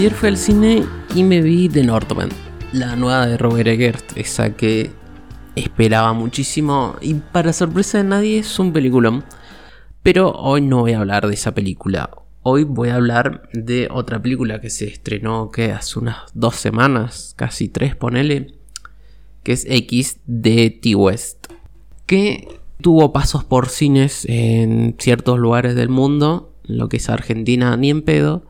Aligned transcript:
Ayer 0.00 0.14
fui 0.14 0.30
al 0.30 0.38
cine 0.38 0.86
y 1.14 1.22
me 1.22 1.42
vi 1.42 1.68
The 1.68 1.84
Northman, 1.84 2.30
la 2.72 2.96
nueva 2.96 3.26
de 3.26 3.36
Robert 3.36 3.68
Eggert, 3.68 4.16
esa 4.16 4.56
que 4.56 4.90
esperaba 5.56 6.14
muchísimo 6.14 6.96
y 7.02 7.12
para 7.12 7.52
sorpresa 7.52 7.98
de 7.98 8.04
nadie 8.04 8.38
es 8.38 8.58
un 8.58 8.72
peliculón. 8.72 9.24
Pero 10.02 10.30
hoy 10.30 10.62
no 10.62 10.78
voy 10.78 10.94
a 10.94 11.00
hablar 11.00 11.26
de 11.26 11.34
esa 11.34 11.52
película. 11.52 12.08
Hoy 12.42 12.64
voy 12.64 12.88
a 12.88 12.94
hablar 12.94 13.50
de 13.52 13.88
otra 13.90 14.22
película 14.22 14.62
que 14.62 14.70
se 14.70 14.86
estrenó 14.86 15.50
que 15.50 15.70
hace 15.70 15.98
unas 15.98 16.16
dos 16.32 16.56
semanas, 16.56 17.34
casi 17.36 17.68
tres, 17.68 17.94
ponele, 17.94 18.54
que 19.42 19.52
es 19.52 19.66
X 19.68 20.20
de 20.24 20.70
T-West, 20.70 21.48
que 22.06 22.48
tuvo 22.80 23.12
pasos 23.12 23.44
por 23.44 23.68
cines 23.68 24.24
en 24.24 24.96
ciertos 24.98 25.38
lugares 25.38 25.74
del 25.74 25.90
mundo, 25.90 26.54
lo 26.64 26.88
que 26.88 26.96
es 26.96 27.10
Argentina 27.10 27.76
ni 27.76 27.90
en 27.90 28.00
pedo, 28.00 28.49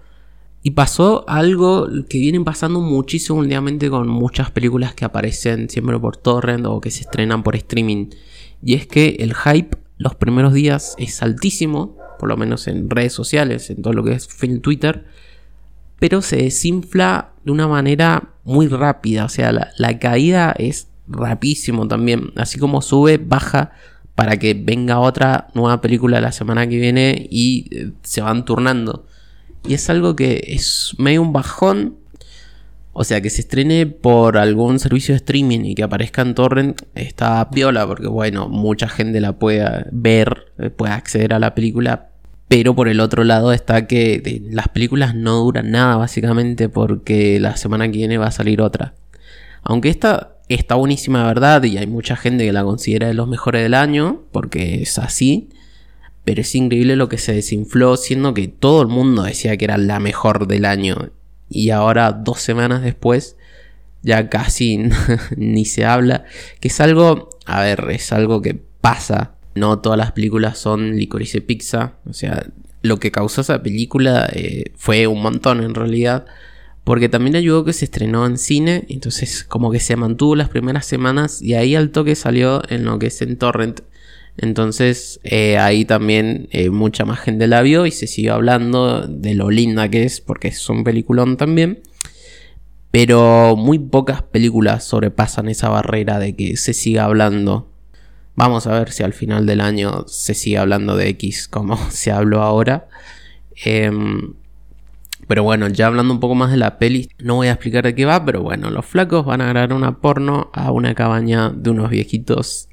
y 0.63 0.73
pasó 0.73 1.25
algo 1.29 1.89
que 2.09 2.19
vienen 2.19 2.45
pasando 2.45 2.81
muchísimo 2.81 3.39
últimamente 3.39 3.89
con 3.89 4.09
muchas 4.09 4.51
películas 4.51 4.95
que 4.95 5.05
aparecen 5.05 5.71
siempre 5.71 5.99
por 5.99 6.17
torrent 6.17 6.67
o 6.67 6.81
que 6.81 6.91
se 6.91 7.03
estrenan 7.03 7.43
por 7.43 7.57
streaming. 7.57 8.11
Y 8.63 8.75
es 8.75 8.87
que 8.87 9.17
el 9.21 9.35
hype 9.35 9.79
los 9.97 10.15
primeros 10.15 10.53
días 10.53 10.95
es 10.99 11.23
altísimo, 11.23 11.97
por 12.19 12.29
lo 12.29 12.37
menos 12.37 12.67
en 12.69 12.91
redes 12.91 13.13
sociales, 13.13 13.71
en 13.71 13.83
todo 13.83 13.95
lo 13.95 14.05
que 14.05 14.13
es 14.13 14.29
film 14.29 14.61
Twitter, 14.61 15.07
pero 15.99 16.23
se 16.23 16.37
desinfla 16.37 17.33
de 17.45 17.53
una 17.53 17.69
manera 17.69 18.31
muy 18.45 18.69
rápida. 18.69 19.25
O 19.25 19.29
sea, 19.29 19.53
la, 19.53 19.71
la 19.79 19.99
caída 19.99 20.55
es 20.59 20.89
rapidísimo 21.07 21.89
también. 21.89 22.33
Así 22.37 22.59
como 22.59 22.83
sube, 22.83 23.19
baja 23.19 23.73
para 24.15 24.39
que 24.39 24.55
venga 24.55 24.99
otra 24.99 25.49
nueva 25.55 25.81
película 25.81 26.21
la 26.21 26.33
semana 26.33 26.69
que 26.69 26.79
viene 26.79 27.27
y 27.31 27.69
eh, 27.71 27.93
se 28.03 28.21
van 28.21 28.45
turnando. 28.45 29.07
Y 29.67 29.75
es 29.75 29.91
algo 29.91 30.17
que 30.17 30.43
es 30.47 30.95
medio 30.99 31.23
un 31.23 31.33
bajón. 31.33 31.97
O 32.93 33.05
sea, 33.05 33.21
que 33.21 33.31
se 33.31 33.43
estrene 33.43 33.87
por 33.87 34.37
algún 34.37 34.81
servicio 34.81 35.13
de 35.13 35.19
streaming 35.19 35.61
y 35.61 35.75
que 35.75 35.85
aparezca 35.85 36.23
en 36.23 36.35
torrent 36.35 36.83
está 36.95 37.49
piola 37.51 37.87
porque, 37.87 38.09
bueno, 38.09 38.49
mucha 38.49 38.89
gente 38.89 39.21
la 39.21 39.39
puede 39.39 39.87
ver, 39.93 40.53
eh, 40.59 40.71
puede 40.71 40.93
acceder 40.93 41.33
a 41.33 41.39
la 41.39 41.55
película. 41.55 42.09
Pero 42.49 42.75
por 42.75 42.89
el 42.89 42.99
otro 42.99 43.23
lado 43.23 43.53
está 43.53 43.87
que 43.87 44.43
las 44.51 44.69
películas 44.69 45.15
no 45.15 45.37
duran 45.37 45.71
nada, 45.71 45.97
básicamente, 45.97 46.69
porque 46.69 47.39
la 47.39 47.57
semana 47.57 47.87
que 47.87 47.99
viene 47.99 48.19
va 48.19 48.27
a 48.27 48.33
salir 48.33 48.61
otra. 48.61 48.95
Aunque 49.63 49.89
esta 49.89 50.39
está 50.49 50.75
buenísima, 50.75 51.25
verdad, 51.25 51.63
y 51.63 51.79
hay 51.79 51.87
mucha 51.87 52.17
gente 52.17 52.45
que 52.45 52.53
la 52.53 52.65
considera 52.65 53.07
de 53.07 53.15
los 53.15 53.29
mejores 53.29 53.63
del 53.63 53.75
año, 53.75 54.25
porque 54.33 54.83
es 54.83 54.99
así. 54.99 55.51
Pero 56.31 56.43
es 56.43 56.55
increíble 56.55 56.95
lo 56.95 57.09
que 57.09 57.19
se 57.19 57.33
desinfló, 57.33 57.97
siendo 57.97 58.35
que 58.35 58.47
todo 58.47 58.83
el 58.83 58.87
mundo 58.87 59.25
decía 59.25 59.57
que 59.57 59.65
era 59.65 59.79
la 59.79 59.99
mejor 59.99 60.47
del 60.47 60.65
año. 60.65 61.11
Y 61.49 61.71
ahora, 61.71 62.13
dos 62.13 62.39
semanas 62.41 62.83
después, 62.83 63.37
ya 64.03 64.29
casi 64.29 64.79
ni 65.37 65.65
se 65.65 65.85
habla. 65.85 66.27
Que 66.61 66.69
es 66.69 66.81
algo, 66.81 67.31
a 67.47 67.63
ver, 67.63 67.85
es 67.91 68.13
algo 68.13 68.43
que 68.43 68.55
pasa. 68.55 69.35
No 69.57 69.81
todas 69.81 69.99
las 69.99 70.13
películas 70.13 70.57
son 70.57 70.97
licorice 70.97 71.41
pizza. 71.41 71.95
O 72.09 72.13
sea, 72.13 72.47
lo 72.83 72.99
que 72.99 73.11
causó 73.11 73.41
esa 73.41 73.61
película 73.65 74.31
eh, 74.33 74.71
fue 74.77 75.09
un 75.09 75.23
montón 75.23 75.65
en 75.65 75.75
realidad. 75.75 76.27
Porque 76.85 77.09
también 77.09 77.35
ayudó 77.35 77.65
que 77.65 77.73
se 77.73 77.87
estrenó 77.87 78.25
en 78.25 78.39
cine. 78.39 78.87
Entonces, 78.89 79.43
como 79.43 79.73
que 79.73 79.81
se 79.81 79.97
mantuvo 79.97 80.37
las 80.37 80.49
primeras 80.49 80.87
semanas. 80.87 81.43
Y 81.43 81.55
ahí 81.55 81.75
al 81.75 81.91
toque 81.91 82.15
salió 82.15 82.63
en 82.71 82.85
lo 82.85 83.01
que 83.01 83.09
es 83.09 83.21
en 83.21 83.37
Torrent. 83.37 83.81
Entonces 84.43 85.21
eh, 85.23 85.59
ahí 85.59 85.85
también 85.85 86.49
eh, 86.51 86.71
mucha 86.71 87.05
más 87.05 87.21
gente 87.21 87.47
la 87.47 87.61
vio 87.61 87.85
y 87.85 87.91
se 87.91 88.07
siguió 88.07 88.33
hablando 88.33 89.07
de 89.07 89.35
lo 89.35 89.51
linda 89.51 89.91
que 89.91 90.05
es, 90.05 90.23
porque 90.23 90.49
es 90.49 90.69
un 90.71 90.83
peliculón 90.83 91.37
también. 91.37 91.83
Pero 92.91 93.55
muy 93.55 93.79
pocas 93.79 94.23
películas 94.23 94.85
sobrepasan 94.85 95.49
esa 95.49 95.69
barrera 95.69 96.19
de 96.19 96.37
que 96.37 96.57
se 96.57 96.73
siga 96.73 97.05
hablando. 97.05 97.71
Vamos 98.35 98.67
a 98.67 98.73
ver 98.73 98.93
si 98.93 99.03
al 99.03 99.13
final 99.13 99.45
del 99.45 99.61
año 99.61 100.07
se 100.09 100.33
sigue 100.33 100.57
hablando 100.57 100.97
de 100.97 101.09
X 101.11 101.47
como 101.47 101.77
se 101.91 102.11
habló 102.11 102.41
ahora. 102.41 102.89
Em, 103.63 104.33
pero 105.29 105.43
bueno, 105.43 105.69
ya 105.69 105.87
hablando 105.87 106.15
un 106.15 106.21
poco 106.21 106.35
más 106.35 106.51
de 106.51 106.57
la 106.57 106.79
peli, 106.79 107.11
no 107.19 107.37
voy 107.37 107.49
a 107.49 107.53
explicar 107.53 107.85
de 107.85 107.95
qué 107.95 108.07
va, 108.07 108.25
pero 108.25 108.41
bueno, 108.41 108.71
los 108.71 108.87
flacos 108.87 109.27
van 109.27 109.43
a 109.43 109.49
grabar 109.49 109.75
una 109.75 109.99
porno 109.99 110.51
a 110.55 110.73
una 110.73 110.95
cabaña 110.95 111.51
de 111.51 111.71
unos 111.71 111.91
viejitos 111.91 112.71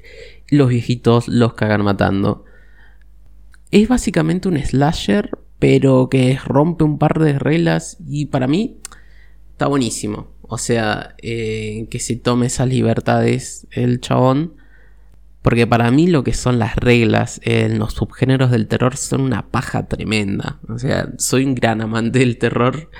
los 0.50 0.68
viejitos 0.68 1.28
los 1.28 1.54
cagan 1.54 1.84
matando. 1.84 2.44
Es 3.70 3.88
básicamente 3.88 4.48
un 4.48 4.58
slasher, 4.58 5.38
pero 5.58 6.08
que 6.08 6.38
rompe 6.44 6.84
un 6.84 6.98
par 6.98 7.18
de 7.18 7.38
reglas 7.38 7.98
y 8.06 8.26
para 8.26 8.46
mí 8.46 8.78
está 9.52 9.66
buenísimo. 9.66 10.28
O 10.42 10.56
sea, 10.56 11.14
eh, 11.22 11.86
que 11.90 11.98
se 11.98 12.16
tome 12.16 12.46
esas 12.46 12.68
libertades 12.68 13.66
el 13.70 14.00
chabón. 14.00 14.54
Porque 15.42 15.66
para 15.66 15.90
mí 15.90 16.08
lo 16.08 16.24
que 16.24 16.34
son 16.34 16.58
las 16.58 16.76
reglas 16.76 17.40
en 17.44 17.78
los 17.78 17.94
subgéneros 17.94 18.50
del 18.50 18.66
terror 18.66 18.96
son 18.96 19.20
una 19.20 19.50
paja 19.50 19.86
tremenda. 19.86 20.58
O 20.68 20.78
sea, 20.78 21.10
soy 21.18 21.44
un 21.44 21.54
gran 21.54 21.80
amante 21.80 22.18
del 22.18 22.38
terror 22.38 22.90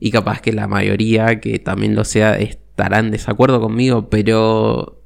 y 0.00 0.10
capaz 0.10 0.40
que 0.40 0.52
la 0.52 0.66
mayoría 0.66 1.40
que 1.40 1.58
también 1.58 1.94
lo 1.94 2.04
sea 2.04 2.38
estarán 2.38 3.06
en 3.06 3.10
desacuerdo 3.12 3.60
conmigo, 3.60 4.08
pero 4.08 5.01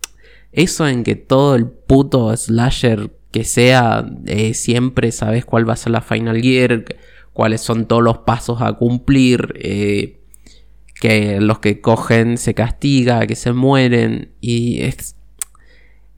eso 0.57 0.89
en 0.89 1.05
que 1.05 1.15
todo 1.15 1.55
el 1.55 1.67
puto 1.67 2.35
slasher 2.35 3.13
que 3.31 3.45
sea, 3.45 4.11
eh, 4.25 4.55
siempre 4.55 5.13
sabes 5.13 5.45
cuál 5.45 5.69
va 5.69 5.75
a 5.75 5.77
ser 5.77 5.93
la 5.93 6.01
final 6.01 6.41
year, 6.41 6.87
cuáles 7.35 7.61
son 7.61 7.87
todos 7.87 8.03
los 8.03 8.19
pasos 8.19 8.63
a 8.63 8.73
cumplir, 8.73 9.53
eh, 9.57 10.23
que 10.99 11.43
los 11.43 11.59
que 11.59 11.83
cogen 11.83 12.39
se 12.39 12.55
castiga, 12.55 13.27
que 13.27 13.37
se 13.37 13.53
mueren, 13.53 14.33
y 14.41 14.81
es, 14.81 15.17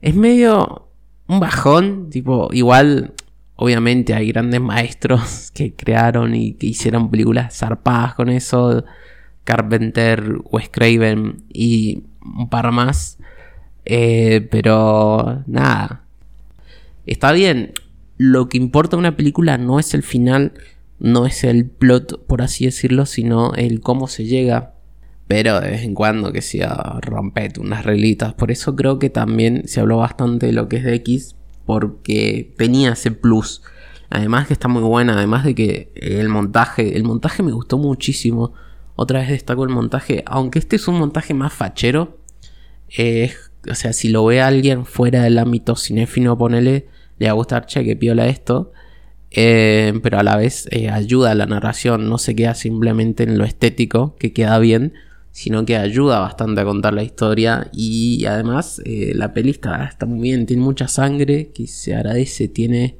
es 0.01 0.15
medio 0.15 0.87
un 1.27 1.41
bajón, 1.41 2.09
tipo, 2.09 2.47
igual, 2.53 3.13
obviamente 3.57 4.13
hay 4.13 4.29
grandes 4.31 4.61
maestros 4.61 5.51
que 5.53 5.75
crearon 5.75 6.33
y 6.33 6.53
que 6.53 6.67
hicieron 6.67 7.11
películas 7.11 7.57
zarpadas 7.57 8.15
con 8.15 8.29
eso, 8.29 8.85
Carpenter, 9.43 10.37
Wes 10.45 10.69
Craven 10.69 11.43
y 11.49 12.03
un 12.21 12.49
par 12.49 12.71
más. 12.71 13.17
Eh, 13.91 14.47
pero 14.51 15.43
nada. 15.47 16.03
Está 17.07 17.31
bien. 17.31 17.73
Lo 18.17 18.47
que 18.47 18.57
importa 18.57 18.95
en 18.95 18.99
una 18.99 19.17
película 19.17 19.57
no 19.57 19.79
es 19.79 19.95
el 19.95 20.03
final, 20.03 20.53
no 20.99 21.25
es 21.25 21.43
el 21.43 21.65
plot, 21.65 22.27
por 22.27 22.43
así 22.43 22.65
decirlo, 22.65 23.07
sino 23.07 23.53
el 23.55 23.81
cómo 23.81 24.07
se 24.07 24.25
llega. 24.25 24.75
Pero 25.27 25.59
de 25.59 25.71
vez 25.71 25.81
en 25.81 25.95
cuando 25.95 26.31
que 26.31 26.43
sea 26.43 26.99
rompete 27.01 27.59
unas 27.59 27.83
reglitas. 27.83 28.35
Por 28.35 28.51
eso 28.51 28.75
creo 28.75 28.99
que 28.99 29.09
también 29.09 29.67
se 29.67 29.79
habló 29.79 29.97
bastante 29.97 30.45
de 30.45 30.53
lo 30.53 30.69
que 30.69 30.77
es 30.77 30.83
de 30.83 30.93
X. 30.95 31.35
Porque 31.65 32.53
tenía 32.57 32.91
ese 32.91 33.09
plus. 33.09 33.63
Además 34.11 34.47
que 34.47 34.53
está 34.53 34.67
muy 34.67 34.83
buena. 34.83 35.13
Además 35.13 35.45
de 35.45 35.55
que 35.55 35.91
el 35.95 36.29
montaje. 36.29 36.95
El 36.95 37.03
montaje 37.03 37.41
me 37.41 37.53
gustó 37.53 37.79
muchísimo. 37.79 38.53
Otra 38.95 39.21
vez 39.21 39.29
destaco 39.29 39.63
el 39.63 39.69
montaje. 39.69 40.23
Aunque 40.27 40.59
este 40.59 40.75
es 40.75 40.87
un 40.87 40.99
montaje 40.99 41.33
más 41.33 41.53
fachero. 41.53 42.19
Es 42.87 43.48
o 43.67 43.75
sea, 43.75 43.93
si 43.93 44.09
lo 44.09 44.25
ve 44.25 44.41
alguien 44.41 44.85
fuera 44.85 45.23
del 45.23 45.37
ámbito 45.37 45.75
cinéfilo, 45.75 46.37
ponele, 46.37 46.87
le 47.17 47.25
va 47.25 47.31
a 47.31 47.35
gustar, 47.35 47.65
che, 47.65 47.83
que 47.83 47.95
piola 47.95 48.27
esto. 48.27 48.71
Eh, 49.31 49.93
pero 50.01 50.17
a 50.17 50.23
la 50.23 50.37
vez 50.37 50.67
eh, 50.71 50.89
ayuda 50.89 51.31
a 51.31 51.35
la 51.35 51.45
narración, 51.45 52.09
no 52.09 52.17
se 52.17 52.35
queda 52.35 52.55
simplemente 52.55 53.23
en 53.23 53.37
lo 53.37 53.43
estético, 53.43 54.15
que 54.17 54.33
queda 54.33 54.57
bien, 54.59 54.93
sino 55.31 55.65
que 55.65 55.77
ayuda 55.77 56.19
bastante 56.19 56.61
a 56.61 56.65
contar 56.65 56.93
la 56.93 57.03
historia. 57.03 57.69
Y 57.73 58.25
además, 58.25 58.81
eh, 58.85 59.11
la 59.13 59.33
peli 59.33 59.51
está, 59.51 59.93
muy 60.07 60.21
bien, 60.21 60.45
tiene 60.45 60.63
mucha 60.63 60.87
sangre, 60.87 61.51
que 61.53 61.67
se 61.67 61.95
agradece, 61.95 62.47
tiene, 62.47 62.97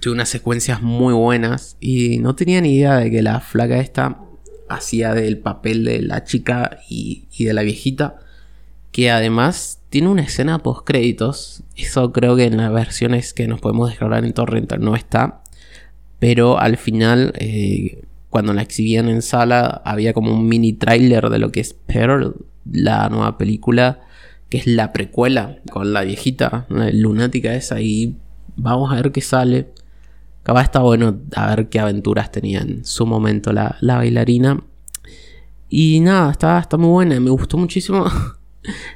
tiene 0.00 0.14
unas 0.14 0.30
secuencias 0.30 0.82
muy 0.82 1.12
buenas. 1.12 1.76
Y 1.80 2.18
no 2.18 2.34
tenía 2.34 2.60
ni 2.62 2.76
idea 2.76 2.96
de 2.96 3.10
que 3.10 3.22
la 3.22 3.40
flaca 3.40 3.78
esta 3.78 4.22
hacía 4.68 5.14
del 5.14 5.38
papel 5.38 5.84
de 5.84 6.02
la 6.02 6.24
chica 6.24 6.80
y, 6.88 7.28
y 7.36 7.44
de 7.44 7.52
la 7.52 7.62
viejita 7.62 8.18
que 8.96 9.10
además 9.10 9.82
tiene 9.90 10.08
una 10.08 10.22
escena 10.22 10.62
post 10.62 10.86
créditos. 10.86 11.62
Eso 11.76 12.12
creo 12.12 12.34
que 12.34 12.44
en 12.44 12.56
las 12.56 12.72
versiones 12.72 13.34
que 13.34 13.46
nos 13.46 13.60
podemos 13.60 13.90
descargar 13.90 14.24
en 14.24 14.32
torrent 14.32 14.72
no 14.78 14.96
está. 14.96 15.42
Pero 16.18 16.58
al 16.58 16.78
final, 16.78 17.34
eh, 17.36 18.04
cuando 18.30 18.54
la 18.54 18.62
exhibían 18.62 19.10
en 19.10 19.20
sala, 19.20 19.82
había 19.84 20.14
como 20.14 20.32
un 20.32 20.48
mini 20.48 20.72
trailer 20.72 21.28
de 21.28 21.38
lo 21.38 21.52
que 21.52 21.60
es 21.60 21.74
Pearl, 21.74 22.36
la 22.72 23.10
nueva 23.10 23.36
película, 23.36 24.00
que 24.48 24.56
es 24.56 24.66
la 24.66 24.94
precuela 24.94 25.58
con 25.70 25.92
la 25.92 26.00
viejita, 26.00 26.64
la 26.70 26.90
lunática 26.90 27.54
esa. 27.54 27.82
Y 27.82 28.16
vamos 28.56 28.90
a 28.90 28.94
ver 28.96 29.12
qué 29.12 29.20
sale. 29.20 29.74
Acaba 30.40 30.62
está 30.62 30.78
bueno 30.80 31.20
a 31.34 31.54
ver 31.54 31.68
qué 31.68 31.80
aventuras 31.80 32.32
tenía 32.32 32.60
en 32.60 32.82
su 32.86 33.04
momento 33.04 33.52
la, 33.52 33.76
bailarina. 33.82 34.58
Y 35.68 36.00
nada, 36.00 36.30
está, 36.30 36.58
está 36.58 36.78
muy 36.78 36.88
buena, 36.88 37.20
me 37.20 37.28
gustó 37.28 37.58
muchísimo. 37.58 38.06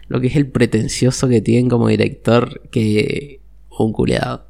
lo 0.09 0.21
que 0.21 0.29
es 0.29 0.37
el 0.37 0.47
pretencioso 0.47 1.29
que 1.29 1.41
tienen 1.41 1.69
como 1.69 1.89
director 1.89 2.63
que 2.71 3.41
un 3.79 3.93
culeado. 3.93 4.47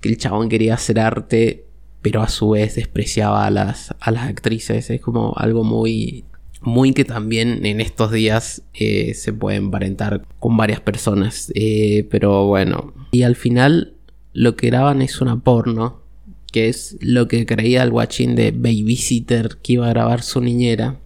Que 0.00 0.08
el 0.10 0.18
chabón 0.18 0.48
quería 0.48 0.74
hacer 0.74 1.00
arte 1.00 1.64
pero 2.02 2.22
a 2.22 2.28
su 2.28 2.50
vez 2.50 2.76
despreciaba 2.76 3.46
a 3.46 3.50
las, 3.50 3.94
a 4.00 4.10
las 4.10 4.28
actrices. 4.28 4.90
Es 4.90 5.00
como 5.00 5.34
algo 5.36 5.64
muy, 5.64 6.24
muy 6.60 6.92
que 6.92 7.04
también 7.04 7.64
en 7.66 7.80
estos 7.80 8.12
días 8.12 8.62
eh, 8.74 9.14
se 9.14 9.32
puede 9.32 9.56
emparentar 9.56 10.24
con 10.38 10.56
varias 10.56 10.80
personas. 10.80 11.52
Eh, 11.54 12.06
pero 12.10 12.46
bueno, 12.46 12.92
y 13.10 13.22
al 13.22 13.36
final 13.36 13.94
lo 14.32 14.56
que 14.56 14.68
graban 14.68 15.02
es 15.02 15.20
una 15.20 15.40
porno, 15.40 16.00
que 16.52 16.68
es 16.68 16.96
lo 17.00 17.28
que 17.28 17.44
creía 17.46 17.82
el 17.82 17.90
guachín 17.90 18.34
de 18.36 18.52
Babysitter 18.52 19.58
que 19.62 19.74
iba 19.74 19.86
a 19.86 19.90
grabar 19.90 20.22
su 20.22 20.40
niñera. 20.40 21.00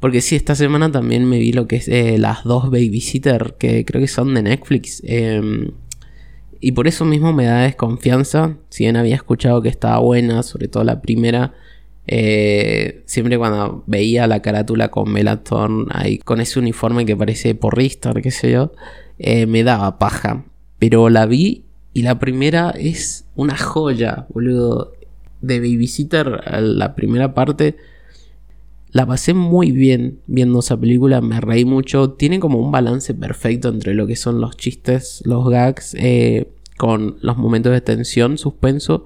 Porque 0.00 0.20
sí, 0.20 0.36
esta 0.36 0.54
semana 0.54 0.92
también 0.92 1.24
me 1.24 1.38
vi 1.38 1.52
lo 1.52 1.66
que 1.66 1.76
es 1.76 1.88
eh, 1.88 2.18
las 2.18 2.44
dos 2.44 2.64
Babysitter, 2.64 3.54
que 3.58 3.84
creo 3.84 4.00
que 4.00 4.08
son 4.08 4.34
de 4.34 4.42
Netflix. 4.42 5.02
Em, 5.04 5.70
y 6.60 6.72
por 6.72 6.86
eso 6.86 7.04
mismo 7.04 7.32
me 7.32 7.46
da 7.46 7.62
desconfianza. 7.62 8.56
Si 8.68 8.84
bien 8.84 8.96
había 8.96 9.14
escuchado 9.14 9.62
que 9.62 9.68
estaba 9.68 9.98
buena, 9.98 10.42
sobre 10.42 10.68
todo 10.68 10.84
la 10.84 11.00
primera. 11.00 11.54
Eh, 12.08 13.02
siempre 13.06 13.36
cuando 13.36 13.82
veía 13.86 14.26
la 14.28 14.40
carátula 14.40 14.90
con 14.92 15.10
Melaton 15.10 15.88
ahí 15.90 16.18
con 16.18 16.40
ese 16.40 16.60
uniforme 16.60 17.04
que 17.04 17.16
parece 17.16 17.56
porrista, 17.56 18.14
qué 18.14 18.30
sé 18.30 18.52
yo, 18.52 18.72
eh, 19.18 19.46
me 19.46 19.64
daba 19.64 19.98
paja. 19.98 20.44
Pero 20.78 21.08
la 21.08 21.26
vi 21.26 21.64
y 21.94 22.02
la 22.02 22.18
primera 22.18 22.70
es 22.70 23.24
una 23.34 23.56
joya, 23.56 24.26
boludo. 24.32 24.92
De 25.40 25.60
Babysitter, 25.60 26.42
la 26.60 26.94
primera 26.94 27.34
parte 27.34 27.76
la 28.96 29.04
pasé 29.04 29.34
muy 29.34 29.72
bien 29.72 30.20
viendo 30.26 30.60
esa 30.60 30.80
película, 30.80 31.20
me 31.20 31.38
reí 31.38 31.66
mucho. 31.66 32.12
Tiene 32.12 32.40
como 32.40 32.58
un 32.58 32.72
balance 32.72 33.12
perfecto 33.12 33.68
entre 33.68 33.92
lo 33.92 34.06
que 34.06 34.16
son 34.16 34.40
los 34.40 34.56
chistes, 34.56 35.22
los 35.26 35.46
gags, 35.50 35.94
eh, 35.98 36.48
con 36.78 37.18
los 37.20 37.36
momentos 37.36 37.74
de 37.74 37.82
tensión, 37.82 38.38
suspenso. 38.38 39.04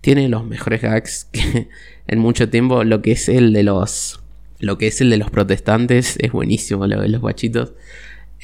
Tiene 0.00 0.28
los 0.28 0.46
mejores 0.46 0.82
gags 0.82 1.24
que 1.32 1.68
en 2.06 2.18
mucho 2.20 2.48
tiempo. 2.48 2.84
Lo 2.84 3.02
que 3.02 3.10
es 3.10 3.28
el 3.28 3.52
de 3.52 3.64
los. 3.64 4.20
Lo 4.60 4.78
que 4.78 4.86
es 4.86 5.00
el 5.00 5.10
de 5.10 5.16
los 5.16 5.32
protestantes 5.32 6.16
es 6.20 6.30
buenísimo, 6.30 6.86
lo 6.86 7.00
de 7.00 7.08
los 7.08 7.20
guachitos. 7.20 7.72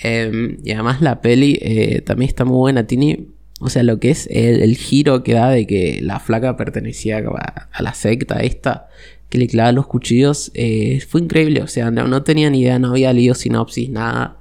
Em, 0.03 0.59
y 0.65 0.73
además 0.73 1.01
la 1.03 1.21
peli 1.21 1.57
eh, 1.63 2.01
también 2.01 2.31
está 2.31 2.45
muy 2.45 2.57
buena. 2.57 2.89
Tiene. 2.89 3.27
O 3.61 3.71
sea, 3.71 3.85
lo 3.85 4.01
que 4.01 4.11
es 4.11 4.27
el, 4.33 4.77
giro 4.77 5.23
que 5.23 5.35
da 5.35 5.51
de 5.51 5.69
que 5.69 6.01
la 6.03 6.19
flaca 6.19 6.57
pertenecía 6.57 7.19
a 7.19 7.83
la 7.83 7.95
secta 7.95 8.41
esta 8.41 8.89
que 9.31 9.39
le 9.39 9.47
clava 9.47 9.73
los 9.73 9.87
cuchillos. 9.87 10.51
Eh, 10.55 11.01
fue 11.09 11.23
increíble, 11.23 11.63
o 11.63 11.69
sea, 11.69 11.91
no, 11.91 12.23
tenía 12.23 12.51
ni 12.51 12.61
idea, 12.61 12.79
no 12.79 12.91
había 12.91 13.13
leído 13.15 13.35
sinopsis, 13.35 13.89
nada. 13.89 14.37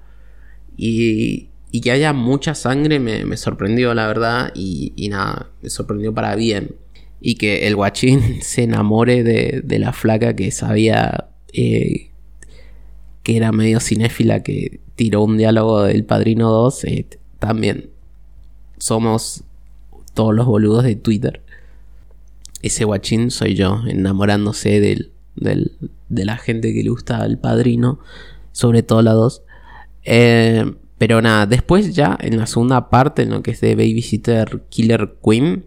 Y, 0.75 1.49
y 1.71 1.81
que 1.81 1.91
haya 1.91 2.11
mucha 2.11 2.55
sangre 2.55 2.99
me, 2.99 3.37
sorprendió, 3.37 3.93
la 3.93 4.07
verdad, 4.07 4.51
y, 4.55 5.07
nada, 5.09 5.51
me 5.61 5.69
sorprendió 5.69 6.13
para 6.13 6.35
bien. 6.35 6.75
Y 7.21 7.35
que 7.35 7.67
el 7.67 7.75
guachín 7.75 8.21
se 8.41 8.63
enamore 8.63 9.23
de, 9.23 9.79
la 9.79 9.93
flaca 9.93 10.35
que 10.35 10.51
sabía 10.51 11.29
eh, 11.53 12.09
que 13.23 13.37
era 13.37 13.51
medio 13.51 13.79
cinéfila, 13.79 14.41
que 14.41 14.79
tiró 14.95 15.23
un 15.23 15.37
diálogo 15.37 15.83
del 15.83 16.03
Padrino 16.03 16.49
2, 16.49 16.83
eh, 16.85 17.05
también 17.37 17.91
somos 18.79 19.43
todos 20.15 20.33
los 20.33 20.47
boludos 20.47 20.83
de 20.83 20.95
Twitter 20.95 21.43
ese 22.61 22.85
guachín 22.85 23.31
soy 23.31 23.55
yo, 23.55 23.81
enamorándose 23.87 24.79
del, 24.79 25.11
de 25.35 26.25
la 26.25 26.37
gente 26.37 26.73
que 26.73 26.83
le 26.83 26.89
gusta 26.89 27.17
al 27.17 27.39
padrino, 27.39 27.99
sobre 28.51 28.83
todo 28.83 29.01
la 29.01 29.13
dos. 29.13 29.43
Eh, 30.03 30.65
pero 30.97 31.21
nada, 31.21 31.45
después 31.45 31.95
ya 31.95 32.17
en 32.19 32.37
la 32.37 32.45
segunda 32.45 32.89
parte, 32.89 33.23
en 33.23 33.31
lo 33.31 33.41
que 33.41 33.51
es 33.51 33.61
de 33.61 33.75
Babysitter 33.75 34.63
Killer 34.69 35.15
Queen, 35.23 35.65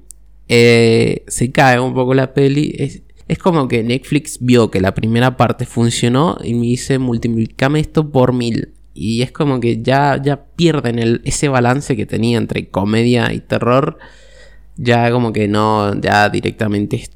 eh, 0.48 1.24
se 1.28 1.50
cae 1.50 1.80
un 1.80 1.94
poco 1.94 2.12
la 2.12 2.34
peli. 2.34 2.74
Es, 2.78 3.02
es, 3.28 3.38
como 3.38 3.66
que 3.66 3.82
Netflix 3.82 4.38
vio 4.40 4.70
que 4.70 4.80
la 4.80 4.94
primera 4.94 5.38
parte 5.38 5.64
funcionó 5.64 6.36
y 6.44 6.52
me 6.54 6.66
dice 6.66 6.98
multiplicame 6.98 7.80
esto 7.80 8.10
por 8.10 8.34
mil. 8.34 8.74
Y 8.94 9.22
es 9.22 9.32
como 9.32 9.58
que 9.58 9.82
ya, 9.82 10.20
ya 10.22 10.44
pierden 10.54 10.98
el, 10.98 11.22
ese 11.24 11.48
balance 11.48 11.96
que 11.96 12.04
tenía 12.04 12.36
entre 12.36 12.68
comedia 12.68 13.32
y 13.32 13.40
terror 13.40 13.98
ya 14.82 15.10
como 15.12 15.32
que 15.32 15.46
no, 15.46 15.98
ya 16.00 16.28
directamente 16.28 16.96
es 16.96 17.10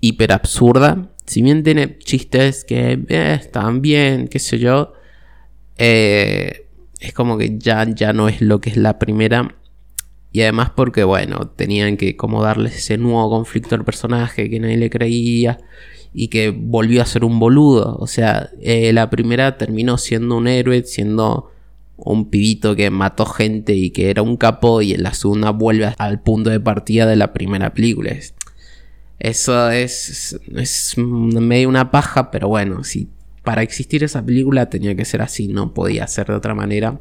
hiper 0.00 0.32
absurda. 0.32 1.08
Si 1.24 1.40
bien 1.40 1.62
tiene 1.62 1.98
chistes 1.98 2.64
que 2.64 2.98
eh, 3.08 3.38
están 3.40 3.80
bien, 3.80 4.28
qué 4.28 4.38
sé 4.38 4.58
yo, 4.58 4.92
eh, 5.78 6.66
es 7.00 7.12
como 7.12 7.38
que 7.38 7.58
ya, 7.58 7.86
ya 7.88 8.12
no 8.12 8.28
es 8.28 8.40
lo 8.40 8.60
que 8.60 8.70
es 8.70 8.76
la 8.76 8.98
primera. 8.98 9.56
Y 10.32 10.42
además 10.42 10.70
porque, 10.74 11.04
bueno, 11.04 11.48
tenían 11.48 11.96
que 11.96 12.16
como 12.16 12.42
darles 12.42 12.76
ese 12.76 12.98
nuevo 12.98 13.30
conflicto 13.30 13.74
al 13.76 13.84
personaje 13.84 14.50
que 14.50 14.60
nadie 14.60 14.76
le 14.76 14.90
creía 14.90 15.58
y 16.12 16.28
que 16.28 16.50
volvió 16.50 17.02
a 17.02 17.06
ser 17.06 17.24
un 17.24 17.38
boludo. 17.38 17.96
O 17.98 18.06
sea, 18.08 18.50
eh, 18.60 18.92
la 18.92 19.10
primera 19.10 19.56
terminó 19.58 19.96
siendo 19.96 20.36
un 20.36 20.48
héroe, 20.48 20.82
siendo 20.84 21.52
un 21.96 22.30
pibito 22.30 22.76
que 22.76 22.90
mató 22.90 23.26
gente 23.26 23.74
y 23.74 23.90
que 23.90 24.10
era 24.10 24.22
un 24.22 24.36
capo 24.36 24.82
y 24.82 24.92
en 24.92 25.02
la 25.02 25.14
segunda 25.14 25.50
vuelve 25.50 25.94
al 25.98 26.20
punto 26.20 26.50
de 26.50 26.60
partida 26.60 27.06
de 27.06 27.16
la 27.16 27.32
primera 27.32 27.72
película. 27.72 28.14
Eso 29.18 29.70
es, 29.70 30.38
es 30.54 30.94
medio 30.98 31.68
una 31.68 31.90
paja, 31.90 32.30
pero 32.30 32.48
bueno, 32.48 32.84
si 32.84 33.08
para 33.42 33.62
existir 33.62 34.04
esa 34.04 34.24
película 34.24 34.68
tenía 34.68 34.94
que 34.94 35.04
ser 35.04 35.22
así, 35.22 35.48
no 35.48 35.72
podía 35.72 36.06
ser 36.06 36.26
de 36.26 36.34
otra 36.34 36.54
manera. 36.54 37.00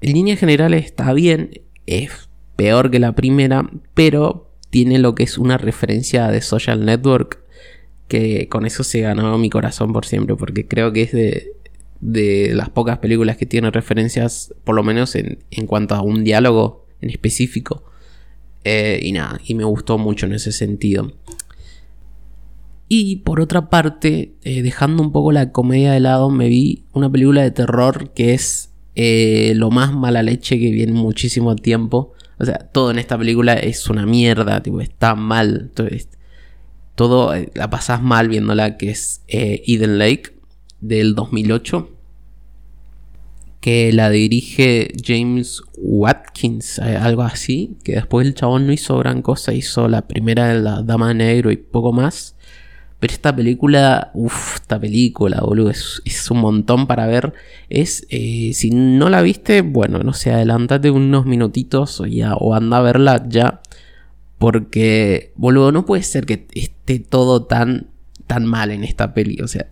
En 0.00 0.12
línea 0.12 0.36
general 0.36 0.74
está 0.74 1.12
bien, 1.12 1.62
es 1.86 2.28
peor 2.54 2.90
que 2.90 3.00
la 3.00 3.12
primera, 3.12 3.68
pero 3.94 4.52
tiene 4.70 4.98
lo 4.98 5.14
que 5.14 5.24
es 5.24 5.38
una 5.38 5.58
referencia 5.58 6.28
de 6.28 6.42
Social 6.42 6.84
Network 6.84 7.40
que 8.06 8.48
con 8.48 8.64
eso 8.64 8.84
se 8.84 9.00
ganó 9.00 9.36
mi 9.38 9.50
corazón 9.50 9.92
por 9.92 10.06
siempre, 10.06 10.34
porque 10.34 10.66
creo 10.66 10.92
que 10.92 11.02
es 11.02 11.12
de, 11.12 11.52
de 12.00 12.52
las 12.54 12.70
pocas 12.70 12.98
películas 12.98 13.36
que 13.36 13.46
tienen 13.46 13.72
referencias, 13.72 14.54
por 14.64 14.74
lo 14.74 14.82
menos 14.82 15.14
en, 15.14 15.38
cuanto 15.66 15.94
a 15.94 16.02
un 16.02 16.24
diálogo 16.24 16.86
en 17.00 17.10
específico. 17.10 17.84
Eh, 18.64 19.00
y 19.02 19.12
nada, 19.12 19.40
y 19.44 19.54
me 19.54 19.64
gustó 19.64 19.98
mucho 19.98 20.26
en 20.26 20.34
ese 20.34 20.52
sentido. 20.52 21.12
Y 22.88 23.16
por 23.16 23.40
otra 23.40 23.68
parte, 23.68 24.34
eh, 24.42 24.62
dejando 24.62 25.02
un 25.02 25.12
poco 25.12 25.32
la 25.32 25.52
comedia 25.52 25.92
de 25.92 26.00
lado, 26.00 26.30
me 26.30 26.48
vi 26.48 26.84
una 26.92 27.10
película 27.10 27.42
de 27.42 27.50
terror 27.50 28.12
que 28.14 28.34
es 28.34 28.70
eh, 28.94 29.52
lo 29.54 29.70
más 29.70 29.92
mala 29.92 30.22
leche 30.22 30.58
que 30.58 30.70
viene 30.70 30.92
muchísimo 30.92 31.56
tiempo. 31.56 32.12
O 32.38 32.44
sea, 32.44 32.58
todo 32.58 32.90
en 32.90 32.98
esta 32.98 33.18
película 33.18 33.54
es 33.54 33.88
una 33.90 34.06
mierda, 34.06 34.62
tipo, 34.62 34.80
está 34.80 35.14
mal. 35.14 35.72
todo 36.94 37.34
la 37.54 37.70
pasas 37.70 38.02
mal 38.02 38.28
viéndola, 38.28 38.76
que 38.76 38.90
es 38.90 39.22
Eden 39.26 39.98
Lake 39.98 40.37
del 40.80 41.14
2008 41.14 41.98
que 43.60 43.92
la 43.92 44.10
dirige 44.10 44.92
James 45.04 45.62
Watkins, 45.76 46.78
eh, 46.78 46.96
algo 46.96 47.22
así, 47.22 47.76
que 47.82 47.92
después 47.92 48.26
el 48.26 48.34
chabón 48.34 48.66
no 48.66 48.72
hizo 48.72 48.98
gran 48.98 49.22
cosa, 49.22 49.52
hizo 49.52 49.88
la 49.88 50.06
primera 50.06 50.48
de 50.48 50.60
la 50.60 50.82
Dama 50.82 51.12
Negro 51.14 51.50
y 51.50 51.56
poco 51.56 51.92
más. 51.92 52.36
Pero 53.00 53.12
esta 53.12 53.34
película, 53.34 54.10
uff, 54.14 54.56
esta 54.56 54.80
película, 54.80 55.40
boludo, 55.40 55.70
es, 55.70 56.30
un 56.30 56.38
montón 56.40 56.86
para 56.86 57.06
ver. 57.06 57.32
Es, 57.68 58.06
eh, 58.10 58.52
si 58.54 58.70
no 58.70 59.08
la 59.08 59.22
viste, 59.22 59.62
bueno, 59.62 60.00
no 60.00 60.12
sé, 60.12 60.32
adelantate 60.32 60.90
unos 60.90 61.24
minutitos 61.24 62.00
o, 62.00 62.06
ya, 62.06 62.34
o 62.34 62.54
anda 62.54 62.78
a 62.78 62.82
verla 62.82 63.24
ya. 63.28 63.60
Porque, 64.38 65.32
boludo, 65.36 65.72
no 65.72 65.84
puede 65.84 66.02
ser 66.02 66.26
que 66.26 66.46
esté 66.54 66.98
todo 67.00 67.44
tan, 67.44 67.88
tan 68.26 68.46
mal 68.46 68.70
en 68.72 68.82
esta 68.84 69.14
peli. 69.14 69.40
O 69.42 69.48
sea, 69.48 69.68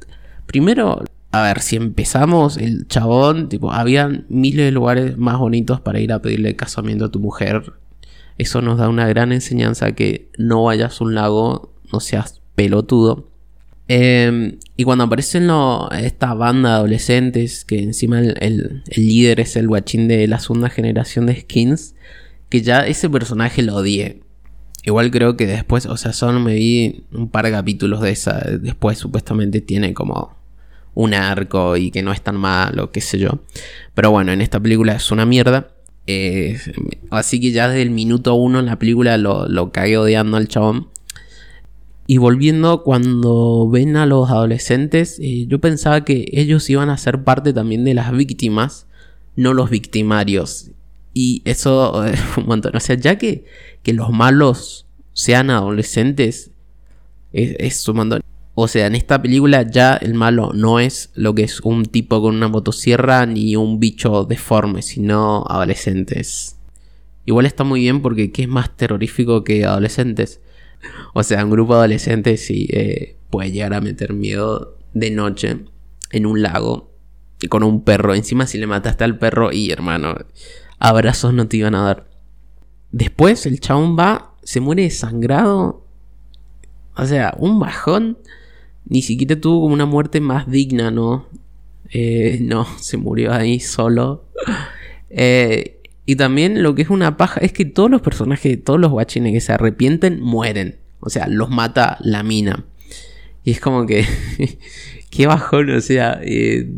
Primero, 0.46 1.02
a 1.32 1.42
ver, 1.42 1.60
si 1.60 1.76
empezamos, 1.76 2.56
el 2.56 2.86
chabón, 2.88 3.48
tipo, 3.48 3.72
habían 3.72 4.26
miles 4.28 4.66
de 4.66 4.72
lugares 4.72 5.18
más 5.18 5.38
bonitos 5.38 5.80
para 5.80 6.00
ir 6.00 6.12
a 6.12 6.22
pedirle 6.22 6.56
casamiento 6.56 7.06
a 7.06 7.10
tu 7.10 7.20
mujer. 7.20 7.74
Eso 8.38 8.62
nos 8.62 8.78
da 8.78 8.88
una 8.88 9.06
gran 9.08 9.32
enseñanza 9.32 9.92
que 9.92 10.30
no 10.38 10.64
vayas 10.64 11.00
a 11.00 11.04
un 11.04 11.14
lago, 11.14 11.72
no 11.92 12.00
seas 12.00 12.40
pelotudo. 12.54 13.28
Em, 13.88 14.58
y 14.76 14.84
cuando 14.84 15.04
aparecen 15.04 15.48
esta 16.00 16.34
banda 16.34 16.70
de 16.70 16.74
adolescentes, 16.76 17.64
que 17.64 17.82
encima 17.82 18.20
el, 18.20 18.82
líder 18.96 19.40
es 19.40 19.56
el 19.56 19.68
guachín 19.68 20.08
de 20.08 20.26
la 20.26 20.40
segunda 20.40 20.68
generación 20.70 21.26
de 21.26 21.40
skins, 21.40 21.94
que 22.48 22.62
ya 22.62 22.86
ese 22.86 23.08
personaje 23.08 23.62
lo 23.62 23.76
odié. 23.76 24.22
Igual 24.86 25.10
creo 25.10 25.36
que 25.36 25.46
después, 25.48 25.84
o 25.86 25.96
sea, 25.96 26.12
solo 26.12 26.38
me 26.38 26.54
vi 26.54 27.04
un 27.12 27.28
par 27.28 27.44
de 27.44 27.50
capítulos 27.50 28.00
de 28.00 28.10
esa. 28.10 28.38
Después 28.38 28.96
supuestamente 28.96 29.60
tiene 29.60 29.92
como 29.92 30.36
un 30.94 31.12
arco 31.12 31.76
y 31.76 31.90
que 31.90 32.04
no 32.04 32.12
es 32.12 32.22
tan 32.22 32.36
malo, 32.36 32.92
qué 32.92 33.00
sé 33.00 33.18
yo. 33.18 33.40
Pero 33.94 34.12
bueno, 34.12 34.30
en 34.30 34.40
esta 34.40 34.60
película 34.60 34.94
es 34.94 35.10
una 35.10 35.26
mierda. 35.26 35.72
Eh, 36.06 36.56
así 37.10 37.40
que 37.40 37.50
ya 37.50 37.68
desde 37.68 37.82
el 37.82 37.90
minuto 37.90 38.34
uno 38.34 38.60
en 38.60 38.66
la 38.66 38.78
película 38.78 39.18
lo, 39.18 39.48
lo 39.48 39.72
cagué 39.72 39.98
odiando 39.98 40.36
al 40.36 40.46
chabón. 40.46 40.86
Y 42.06 42.18
volviendo, 42.18 42.84
cuando 42.84 43.68
ven 43.68 43.96
a 43.96 44.06
los 44.06 44.30
adolescentes, 44.30 45.18
eh, 45.20 45.46
yo 45.48 45.60
pensaba 45.60 46.04
que 46.04 46.26
ellos 46.30 46.70
iban 46.70 46.90
a 46.90 46.96
ser 46.96 47.24
parte 47.24 47.52
también 47.52 47.82
de 47.82 47.94
las 47.94 48.12
víctimas, 48.12 48.86
no 49.34 49.52
los 49.52 49.68
victimarios. 49.68 50.70
Y 51.18 51.40
eso 51.46 52.04
un 52.36 52.46
montón. 52.46 52.76
O 52.76 52.80
sea, 52.80 52.94
ya 52.94 53.16
que, 53.16 53.46
que 53.82 53.94
los 53.94 54.10
malos 54.10 54.86
sean 55.14 55.48
adolescentes, 55.48 56.50
Es, 57.32 57.56
es 57.58 57.88
un 57.88 57.96
montón. 57.96 58.20
O 58.54 58.68
sea, 58.68 58.86
en 58.86 58.94
esta 58.94 59.22
película 59.22 59.62
ya 59.62 59.94
el 59.94 60.12
malo 60.12 60.52
no 60.52 60.78
es 60.78 61.10
lo 61.14 61.34
que 61.34 61.44
es 61.44 61.60
un 61.60 61.86
tipo 61.86 62.20
con 62.20 62.36
una 62.36 62.48
motosierra 62.48 63.24
ni 63.24 63.56
un 63.56 63.80
bicho 63.80 64.24
deforme, 64.24 64.82
sino 64.82 65.46
adolescentes. 65.48 66.56
Igual 67.24 67.46
está 67.46 67.64
muy 67.64 67.80
bien 67.80 68.02
porque 68.02 68.30
¿qué 68.30 68.42
es 68.42 68.48
más 68.48 68.76
terrorífico 68.76 69.42
que 69.42 69.64
adolescentes? 69.64 70.40
O 71.14 71.22
sea, 71.22 71.42
un 71.42 71.50
grupo 71.50 71.72
de 71.72 71.78
adolescentes 71.78 72.44
sí 72.44 72.68
eh, 72.70 73.16
puede 73.30 73.52
llegar 73.52 73.72
a 73.72 73.80
meter 73.80 74.12
miedo 74.12 74.76
de 74.92 75.10
noche 75.10 75.60
en 76.12 76.26
un 76.26 76.42
lago 76.42 76.90
y 77.40 77.48
con 77.48 77.62
un 77.62 77.84
perro. 77.84 78.14
Encima 78.14 78.46
si 78.46 78.58
le 78.58 78.66
mataste 78.66 79.04
al 79.04 79.18
perro 79.18 79.50
y 79.50 79.70
hermano, 79.70 80.14
abrazos 80.78 81.32
no 81.34 81.48
te 81.48 81.58
iban 81.58 81.74
a 81.74 81.82
dar. 81.82 82.08
Después 82.92 83.46
el 83.46 83.60
chabón 83.60 83.96
va, 83.98 84.34
se 84.42 84.60
muere 84.60 84.82
desangrado. 84.82 85.84
O 86.96 87.04
sea, 87.04 87.34
un 87.38 87.58
bajón 87.58 88.18
ni 88.86 89.02
siquiera 89.02 89.40
tuvo 89.40 89.62
como 89.62 89.74
una 89.74 89.86
muerte 89.86 90.20
más 90.20 90.50
digna, 90.50 90.90
¿no? 90.90 91.26
Eh, 91.90 92.38
no, 92.42 92.66
se 92.78 92.96
murió 92.96 93.32
ahí 93.32 93.60
solo. 93.60 94.24
Eh, 95.08 95.80
y 96.04 96.16
también 96.16 96.62
lo 96.62 96.74
que 96.74 96.82
es 96.82 96.90
una 96.90 97.16
paja 97.16 97.40
es 97.40 97.52
que 97.52 97.64
todos 97.64 97.90
los 97.90 98.02
personajes, 98.02 98.62
todos 98.62 98.78
los 98.78 98.90
guachines 98.90 99.32
que 99.32 99.40
se 99.40 99.52
arrepienten, 99.52 100.20
mueren. 100.20 100.78
O 101.00 101.08
sea, 101.08 101.26
los 101.28 101.48
mata 101.48 101.96
la 102.00 102.22
mina. 102.22 102.64
Y 103.44 103.52
es 103.52 103.60
como 103.60 103.86
que. 103.86 104.04
qué 105.10 105.26
bajón, 105.26 105.70
o 105.70 105.80
sea, 105.80 106.20
eh, 106.22 106.68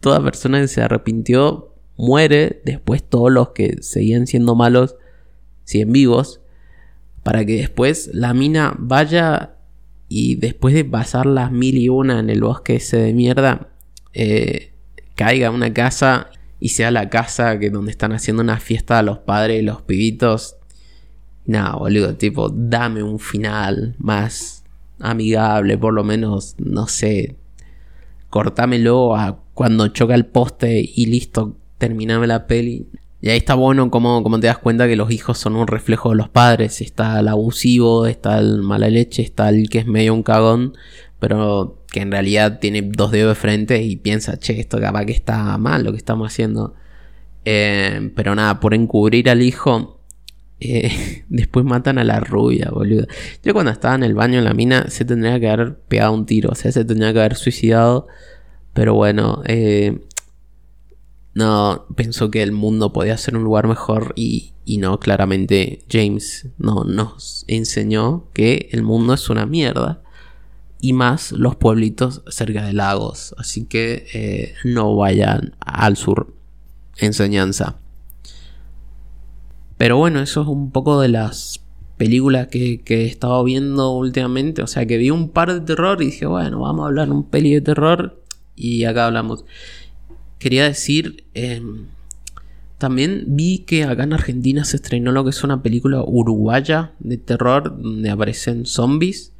toda 0.00 0.22
persona 0.22 0.60
que 0.60 0.68
se 0.68 0.82
arrepintió 0.82 1.72
muere. 1.96 2.62
Después 2.64 3.02
todos 3.02 3.30
los 3.32 3.50
que 3.50 3.82
seguían 3.82 4.26
siendo 4.26 4.54
malos 4.54 4.96
siguen 5.64 5.92
vivos. 5.92 6.40
Para 7.22 7.44
que 7.44 7.56
después 7.56 8.10
la 8.12 8.34
mina 8.34 8.76
vaya 8.78 9.56
y 10.08 10.36
después 10.36 10.74
de 10.74 10.84
pasar 10.84 11.26
las 11.26 11.50
mil 11.50 11.76
y 11.76 11.88
una 11.88 12.20
en 12.20 12.30
el 12.30 12.40
bosque 12.40 12.76
ese 12.76 12.98
de 12.98 13.12
mierda, 13.12 13.68
eh, 14.12 14.72
caiga 15.16 15.50
una 15.50 15.72
casa 15.72 16.30
y 16.60 16.70
sea 16.70 16.90
la 16.90 17.10
casa 17.10 17.58
que 17.58 17.70
donde 17.70 17.90
están 17.90 18.12
haciendo 18.12 18.42
una 18.42 18.58
fiesta 18.60 18.98
a 18.98 19.02
los 19.02 19.18
padres 19.18 19.60
y 19.60 19.64
los 19.64 19.82
pibitos. 19.82 20.56
Nada, 21.44 21.76
boludo, 21.76 22.14
tipo, 22.16 22.48
dame 22.48 23.02
un 23.02 23.18
final 23.18 23.94
más 23.98 24.64
amigable, 24.98 25.78
por 25.78 25.94
lo 25.94 26.02
menos, 26.02 26.54
no 26.58 26.86
sé, 26.88 27.36
cortámelo 28.30 29.14
a 29.16 29.40
cuando 29.54 29.88
choca 29.88 30.14
el 30.14 30.26
poste 30.26 30.80
y 30.94 31.06
listo, 31.06 31.56
terminame 31.78 32.26
la 32.26 32.46
peli. 32.46 32.86
Y 33.20 33.30
ahí 33.30 33.38
está 33.38 33.54
bueno 33.54 33.90
como, 33.90 34.22
como 34.22 34.38
te 34.38 34.46
das 34.46 34.58
cuenta 34.58 34.86
que 34.86 34.96
los 34.96 35.10
hijos 35.10 35.38
son 35.38 35.56
un 35.56 35.66
reflejo 35.66 36.10
de 36.10 36.16
los 36.16 36.28
padres. 36.28 36.80
Está 36.80 37.20
el 37.20 37.28
abusivo, 37.28 38.06
está 38.06 38.38
el 38.38 38.62
mala 38.62 38.88
leche, 38.88 39.22
está 39.22 39.48
el 39.48 39.68
que 39.68 39.78
es 39.78 39.86
medio 39.86 40.14
un 40.14 40.22
cagón, 40.22 40.74
pero 41.18 41.82
que 41.90 42.00
en 42.00 42.12
realidad 42.12 42.58
tiene 42.60 42.82
dos 42.82 43.10
dedos 43.10 43.36
de 43.36 43.40
frente 43.40 43.82
y 43.82 43.96
piensa, 43.96 44.38
che, 44.38 44.60
esto 44.60 44.78
capaz 44.80 45.06
que 45.06 45.12
está 45.12 45.56
mal 45.58 45.82
lo 45.84 45.92
que 45.92 45.98
estamos 45.98 46.32
haciendo. 46.32 46.74
Eh, 47.44 48.12
pero 48.14 48.34
nada, 48.34 48.60
por 48.60 48.74
encubrir 48.74 49.30
al 49.30 49.42
hijo, 49.42 50.00
eh, 50.60 51.24
después 51.28 51.64
matan 51.64 51.98
a 51.98 52.04
la 52.04 52.20
rubia, 52.20 52.70
boludo. 52.70 53.06
Yo 53.42 53.54
cuando 53.54 53.72
estaba 53.72 53.94
en 53.94 54.02
el 54.04 54.14
baño 54.14 54.38
en 54.38 54.44
la 54.44 54.54
mina 54.54 54.88
se 54.88 55.04
tendría 55.04 55.40
que 55.40 55.48
haber 55.48 55.78
pegado 55.78 56.12
un 56.12 56.26
tiro, 56.26 56.50
o 56.50 56.54
sea, 56.54 56.72
se 56.72 56.84
tendría 56.84 57.12
que 57.12 57.20
haber 57.20 57.36
suicidado. 57.36 58.08
Pero 58.72 58.94
bueno, 58.94 59.42
eh, 59.46 60.05
no 61.36 61.84
pensó 61.94 62.30
que 62.30 62.42
el 62.42 62.50
mundo 62.50 62.94
podía 62.94 63.18
ser 63.18 63.36
un 63.36 63.44
lugar 63.44 63.68
mejor 63.68 64.14
y, 64.16 64.54
no, 64.78 64.98
claramente 64.98 65.84
James 65.90 66.48
no, 66.56 66.84
nos 66.84 67.44
enseñó 67.46 68.24
que 68.32 68.70
el 68.72 68.82
mundo 68.82 69.12
es 69.12 69.28
una 69.28 69.44
mierda 69.44 70.00
y 70.80 70.94
más 70.94 71.32
los 71.32 71.54
pueblitos 71.54 72.22
cerca 72.28 72.64
de 72.64 72.72
lagos. 72.72 73.34
Así 73.36 73.66
que 73.66 74.06
eh, 74.14 74.54
no 74.64 74.96
vayan 74.96 75.54
al 75.60 75.98
sur. 75.98 76.32
Enseñanza. 76.96 77.76
Pero 79.76 79.98
bueno, 79.98 80.20
eso 80.20 80.40
es 80.40 80.48
un 80.48 80.70
poco 80.70 81.02
de 81.02 81.08
las 81.08 81.60
películas 81.98 82.46
que, 82.46 82.80
que, 82.80 83.02
he 83.02 83.06
estado 83.08 83.44
viendo 83.44 83.90
últimamente. 83.90 84.62
O 84.62 84.66
sea 84.66 84.86
que 84.86 84.96
vi 84.96 85.10
un 85.10 85.28
par 85.28 85.52
de 85.52 85.60
terror 85.60 86.00
y 86.00 86.06
dije, 86.06 86.24
bueno, 86.24 86.60
vamos 86.60 86.84
a 86.84 86.86
hablar 86.86 87.10
un 87.10 87.28
peli 87.28 87.52
de 87.52 87.60
terror. 87.60 88.22
Y 88.54 88.84
acá 88.84 89.04
hablamos 89.04 89.44
quería 90.38 90.64
decir, 90.64 91.24
em, 91.34 91.86
también 92.78 93.24
vi 93.28 93.60
que 93.60 93.84
acá 93.84 94.04
en 94.04 94.12
Argentina 94.12 94.64
se 94.64 94.76
estrenó 94.76 95.12
lo 95.12 95.24
que 95.24 95.30
es 95.30 95.42
una 95.42 95.62
película 95.62 96.02
uruguaya 96.02 96.92
de 96.98 97.16
terror 97.16 97.80
donde 97.80 98.10
aparecen 98.10 98.66
zombies, 98.66 99.32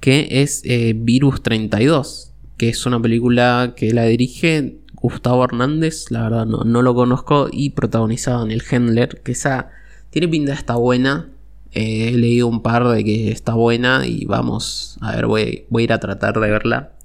que 0.00 0.28
es 0.30 0.62
eh, 0.64 0.94
Virus 0.96 1.42
32, 1.42 2.32
que 2.56 2.68
es 2.68 2.84
una 2.86 3.00
película 3.00 3.74
que 3.76 3.92
la 3.92 4.04
dirige 4.04 4.78
Gustavo 4.94 5.44
Hernández, 5.44 6.10
la 6.10 6.22
verdad 6.24 6.46
no, 6.46 6.82
lo 6.82 6.94
conozco, 6.94 7.48
y 7.52 7.70
protagonizado 7.70 8.44
en 8.44 8.50
el 8.50 8.62
Hendler, 8.68 9.20
que 9.22 9.32
esa 9.32 9.70
tiene 10.10 10.26
pinta 10.26 10.52
está 10.52 10.74
buena. 10.74 11.30
Eh, 11.72 12.08
he 12.08 12.12
leído 12.12 12.48
un 12.48 12.62
par 12.62 12.88
de 12.88 13.04
que 13.04 13.30
está 13.30 13.54
buena 13.54 14.06
y 14.06 14.24
vamos, 14.24 14.98
a 15.02 15.14
ver, 15.14 15.26
voy, 15.26 15.66
voy 15.68 15.82
a 15.82 15.84
ir 15.84 15.92
a 15.92 16.00
tratar 16.00 16.34
de 16.40 16.50
verla. 16.50 16.95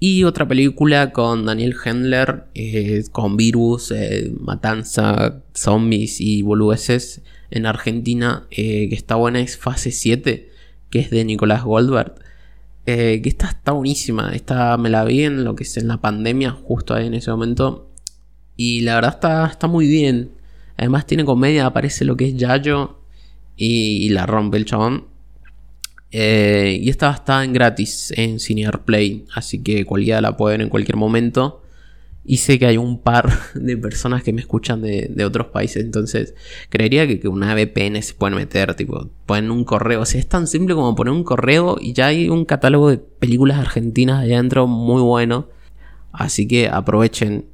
Y 0.00 0.24
otra 0.24 0.46
película 0.46 1.12
con 1.12 1.44
Daniel 1.44 1.74
Hendler, 1.84 2.44
eh, 2.54 3.04
con 3.10 3.36
virus, 3.36 3.90
eh, 3.90 4.32
matanza, 4.38 5.42
zombies 5.54 6.20
y 6.20 6.42
boludeces 6.42 7.22
en 7.50 7.66
Argentina, 7.66 8.46
eh, 8.50 8.88
que 8.88 8.94
está 8.94 9.16
buena, 9.16 9.40
es 9.40 9.56
Fase 9.56 9.90
7, 9.90 10.50
que 10.90 11.00
es 11.00 11.10
de 11.10 11.24
Nicolás 11.24 11.64
Goldberg. 11.64 12.14
que 12.86 13.22
esta 13.24 13.48
está 13.48 13.72
buenísima, 13.72 14.32
esta 14.34 14.78
me 14.78 14.88
la 14.88 15.04
vi 15.04 15.24
en 15.24 15.44
lo 15.44 15.54
que 15.54 15.64
es 15.64 15.76
en 15.76 15.88
la 15.88 16.00
pandemia, 16.00 16.52
justo 16.52 16.94
ahí 16.94 17.06
en 17.06 17.14
ese 17.14 17.30
momento. 17.30 17.90
Y 18.56 18.80
la 18.80 18.94
verdad 18.94 19.14
está, 19.14 19.46
está 19.46 19.66
muy 19.66 19.86
bien. 19.86 20.32
Además 20.78 21.06
tiene 21.06 21.24
comedia, 21.26 21.66
aparece 21.66 22.04
lo 22.06 22.16
que 22.16 22.28
es 22.28 22.36
Yayo 22.36 23.00
y, 23.56 24.06
y 24.06 24.08
la 24.10 24.26
rompe 24.26 24.56
el 24.56 24.64
chabón. 24.64 25.06
Eh, 26.10 26.78
y 26.80 26.88
esta 26.88 27.10
está 27.10 27.44
en 27.44 27.52
gratis 27.52 28.12
en 28.16 28.40
Cinear 28.40 28.84
Play, 28.84 29.26
así 29.34 29.62
que 29.62 29.84
cualquiera 29.84 30.20
la 30.20 30.36
pueden 30.36 30.60
en 30.62 30.68
cualquier 30.68 30.96
momento. 30.96 31.62
Y 32.24 32.38
sé 32.38 32.58
que 32.58 32.66
hay 32.66 32.76
un 32.76 33.00
par 33.00 33.30
de 33.54 33.76
personas 33.76 34.22
que 34.22 34.32
me 34.32 34.40
escuchan 34.40 34.82
de, 34.82 35.24
otros 35.24 35.48
países, 35.48 35.82
entonces 35.82 36.34
creería 36.68 37.06
que, 37.06 37.20
que, 37.20 37.28
una 37.28 37.54
VPN 37.54 38.02
se 38.02 38.14
pueden 38.14 38.36
meter, 38.36 38.74
tipo, 38.74 39.08
ponen 39.26 39.50
un 39.50 39.64
correo. 39.64 40.02
O 40.02 40.06
sea, 40.06 40.20
es 40.20 40.28
tan 40.28 40.46
simple 40.46 40.74
como 40.74 40.94
poner 40.94 41.12
un 41.12 41.24
correo 41.24 41.78
y 41.80 41.94
ya 41.94 42.06
hay 42.08 42.28
un 42.28 42.44
catálogo 42.44 42.90
de 42.90 42.98
películas 42.98 43.58
argentinas 43.58 44.22
allá 44.22 44.36
adentro 44.36 44.66
muy 44.66 45.00
bueno. 45.02 45.48
Así 46.12 46.48
que 46.48 46.68
aprovechen, 46.68 47.46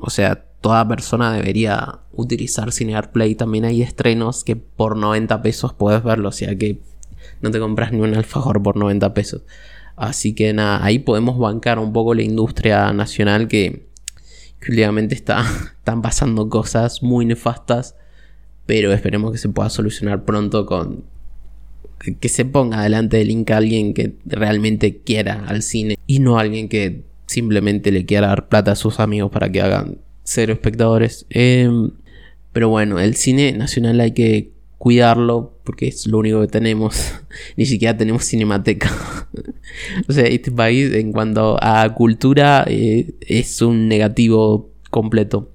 o 0.00 0.10
sea, 0.10 0.44
toda 0.60 0.86
persona 0.88 1.32
debería 1.32 2.00
utilizar 2.12 2.72
Cinear 2.72 3.12
Play. 3.12 3.34
También 3.34 3.64
hay 3.64 3.82
estrenos 3.82 4.44
que 4.44 4.56
por 4.56 4.96
90 4.96 5.42
pesos 5.42 5.74
puedes 5.74 6.02
verlo, 6.02 6.30
o 6.30 6.32
sea 6.32 6.56
que 6.56 6.80
no 7.42 7.50
te 7.50 7.58
compras 7.58 7.92
ni 7.92 8.00
un 8.00 8.14
alfajor 8.14 8.62
por 8.62 8.76
90 8.76 9.12
pesos. 9.14 9.42
Así 9.96 10.34
que 10.34 10.52
nada, 10.52 10.84
ahí 10.84 10.98
podemos 10.98 11.38
bancar 11.38 11.78
un 11.78 11.92
poco 11.92 12.14
la 12.14 12.22
industria 12.22 12.92
nacional 12.92 13.48
que, 13.48 13.88
últimamente 14.68 15.14
está, 15.14 15.44
están 15.78 16.02
pasando 16.02 16.48
cosas 16.48 17.02
muy 17.02 17.26
nefastas, 17.26 17.96
pero 18.66 18.92
esperemos 18.92 19.32
que 19.32 19.38
se 19.38 19.48
pueda 19.48 19.68
solucionar 19.70 20.24
pronto 20.24 20.66
con 20.66 21.04
que 22.20 22.28
se 22.28 22.44
ponga 22.44 22.82
delante 22.82 23.18
del 23.18 23.28
link 23.28 23.50
a 23.52 23.58
alguien 23.58 23.94
que 23.94 24.16
realmente 24.24 25.02
quiera 25.02 25.44
al 25.46 25.62
cine 25.62 25.96
y 26.08 26.18
no 26.18 26.36
alguien 26.36 26.68
que 26.68 27.04
simplemente 27.26 27.92
le 27.92 28.04
quiera 28.04 28.26
dar 28.26 28.48
plata 28.48 28.72
a 28.72 28.76
sus 28.76 28.98
amigos 28.98 29.30
para 29.30 29.50
que 29.52 29.60
hagan 29.62 29.98
cero 30.24 30.52
espectadores. 30.52 31.26
Em, 31.30 31.92
pero 32.52 32.68
bueno, 32.68 32.98
el 32.98 33.14
cine 33.14 33.52
nacional 33.52 34.00
hay 34.00 34.12
que 34.12 34.52
cuidarlo 34.82 35.60
porque 35.62 35.86
es 35.86 36.08
lo 36.08 36.18
único 36.18 36.40
que 36.40 36.48
tenemos. 36.48 37.14
Ni 37.56 37.66
siquiera 37.66 37.96
tenemos 37.96 38.24
cinemateca. 38.24 38.90
o 40.08 40.12
sea, 40.12 40.24
este 40.24 40.50
país 40.50 40.92
en 40.92 41.12
cuanto 41.12 41.56
a 41.62 41.88
cultura 41.94 42.64
eh, 42.66 43.14
es 43.20 43.62
un 43.62 43.86
negativo 43.86 44.72
completo. 44.90 45.52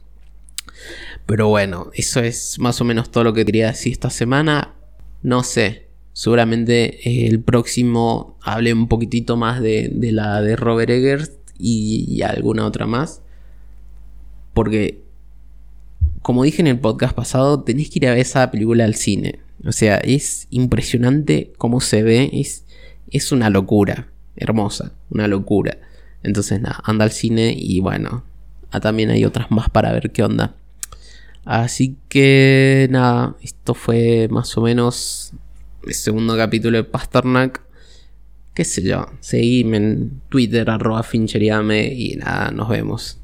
Pero 1.25 1.50
bueno, 1.50 1.91
eso 1.93 2.22
es 2.22 2.57
más 2.60 2.79
o 2.79 2.86
menos 2.86 3.12
todo 3.12 3.25
lo 3.25 3.34
que 3.34 3.43
quería 3.43 3.67
decir 3.67 3.91
esta 3.91 4.10
semana. 4.10 4.75
No 5.24 5.43
sé, 5.43 5.88
seguramente 6.13 7.27
el 7.27 7.41
próximo 7.41 8.38
hable 8.41 8.72
un 8.72 8.88
poquitito 8.88 9.36
más 9.36 9.62
de, 9.62 9.91
la 10.13 10.41
de 10.41 10.55
Robert 10.55 10.89
Eggers 10.89 11.34
y 11.60 12.22
alguna 12.22 12.65
otra 12.65 12.88
más. 12.88 13.22
Porque 14.53 15.03
como 16.27 16.43
dije 16.43 16.62
en 16.62 16.67
el 16.67 16.77
podcast 16.77 17.15
pasado, 17.15 17.63
tenéis 17.63 17.89
que 17.89 18.00
ir 18.00 18.07
a 18.07 18.10
ver 18.10 18.19
esa 18.19 18.51
película 18.51 18.84
al 18.84 18.96
cine. 18.96 19.39
O 19.65 19.72
sea, 19.72 19.96
es 19.96 20.48
impresionante 20.50 21.53
cómo 21.57 21.79
se 21.79 22.03
ve. 22.03 22.29
Es, 22.34 22.65
es 23.10 23.31
una 23.31 23.50
locura. 23.50 24.10
Hermosa. 24.36 24.91
Una 25.10 25.29
locura. 25.29 25.77
Entonces, 26.24 26.60
nada, 26.60 26.81
anda 26.84 27.05
al 27.05 27.12
cine 27.12 27.55
y 27.57 27.79
bueno. 27.79 28.25
Ah, 28.72 28.81
también 28.81 29.10
hay 29.10 29.24
otras 29.24 29.51
más 29.51 29.69
para 29.69 29.93
ver 29.93 30.12
qué 30.12 30.22
onda. 30.22 30.53
Así 31.46 31.96
que 32.10 32.89
nada, 32.91 33.38
esto 33.41 33.74
fue 33.74 34.27
más 34.29 34.57
o 34.57 34.62
menos 34.63 35.31
el 35.86 35.93
segundo 35.93 36.36
capítulo 36.36 36.75
de 36.75 36.84
Pasternak. 36.84 37.62
qué 38.53 38.65
sé 38.65 38.84
yo, 38.84 39.05
seguime 39.22 39.77
en 39.77 40.22
Twitter, 40.27 40.69
arroba 40.69 41.03
fincheriame 41.03 41.86
y 41.93 42.17
nada, 42.17 42.51
nos 42.51 42.67
vemos. 42.67 43.17